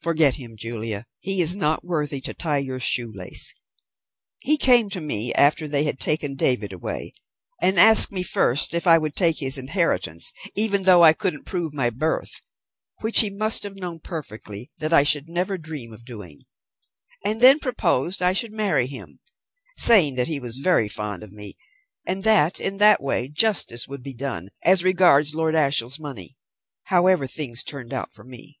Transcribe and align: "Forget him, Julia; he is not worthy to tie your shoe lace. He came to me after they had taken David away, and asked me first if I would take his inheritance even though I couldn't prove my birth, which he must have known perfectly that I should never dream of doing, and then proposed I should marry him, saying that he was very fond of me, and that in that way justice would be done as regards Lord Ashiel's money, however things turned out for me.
"Forget 0.00 0.34
him, 0.34 0.56
Julia; 0.56 1.06
he 1.20 1.40
is 1.40 1.54
not 1.54 1.84
worthy 1.84 2.20
to 2.22 2.34
tie 2.34 2.58
your 2.58 2.80
shoe 2.80 3.12
lace. 3.14 3.54
He 4.40 4.56
came 4.56 4.90
to 4.90 5.00
me 5.00 5.32
after 5.34 5.68
they 5.68 5.84
had 5.84 6.00
taken 6.00 6.34
David 6.34 6.72
away, 6.72 7.14
and 7.62 7.78
asked 7.78 8.10
me 8.10 8.24
first 8.24 8.74
if 8.74 8.88
I 8.88 8.98
would 8.98 9.14
take 9.14 9.38
his 9.38 9.58
inheritance 9.58 10.32
even 10.56 10.82
though 10.82 11.04
I 11.04 11.12
couldn't 11.12 11.46
prove 11.46 11.72
my 11.72 11.90
birth, 11.90 12.40
which 13.02 13.20
he 13.20 13.30
must 13.30 13.62
have 13.62 13.76
known 13.76 14.00
perfectly 14.00 14.72
that 14.78 14.92
I 14.92 15.04
should 15.04 15.28
never 15.28 15.56
dream 15.56 15.92
of 15.92 16.04
doing, 16.04 16.40
and 17.24 17.40
then 17.40 17.60
proposed 17.60 18.20
I 18.20 18.32
should 18.32 18.52
marry 18.52 18.88
him, 18.88 19.20
saying 19.76 20.16
that 20.16 20.26
he 20.26 20.40
was 20.40 20.56
very 20.56 20.88
fond 20.88 21.22
of 21.22 21.30
me, 21.30 21.56
and 22.04 22.24
that 22.24 22.58
in 22.58 22.78
that 22.78 23.00
way 23.00 23.28
justice 23.28 23.86
would 23.86 24.02
be 24.02 24.12
done 24.12 24.48
as 24.64 24.82
regards 24.82 25.36
Lord 25.36 25.54
Ashiel's 25.54 26.00
money, 26.00 26.36
however 26.86 27.28
things 27.28 27.62
turned 27.62 27.92
out 27.94 28.12
for 28.12 28.24
me. 28.24 28.58